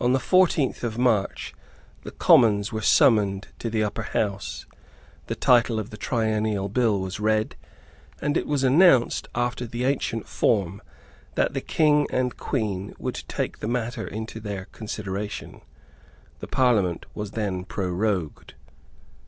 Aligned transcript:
On 0.00 0.12
the 0.12 0.18
fourteenth 0.18 0.82
of 0.82 0.98
March 0.98 1.54
the 2.02 2.10
Commons 2.10 2.72
were 2.72 2.80
summoned 2.80 3.46
to 3.60 3.70
the 3.70 3.84
Upper 3.84 4.02
House; 4.02 4.66
the 5.28 5.36
title 5.36 5.78
of 5.78 5.90
the 5.90 5.96
Triennial 5.96 6.68
Bill 6.68 6.98
was 6.98 7.20
read; 7.20 7.54
and 8.20 8.36
it 8.36 8.48
was 8.48 8.64
announced, 8.64 9.28
after 9.36 9.64
the 9.64 9.84
ancient 9.84 10.26
form, 10.26 10.82
that 11.36 11.54
the 11.54 11.60
King 11.60 12.08
and 12.10 12.36
Queen 12.36 12.92
would 12.98 13.22
take 13.28 13.60
the 13.60 13.68
matter 13.68 14.04
into 14.04 14.40
their 14.40 14.64
consideration. 14.72 15.60
The 16.40 16.48
Parliament 16.48 17.06
was 17.14 17.30
then 17.30 17.62
prorogued. 17.64 18.54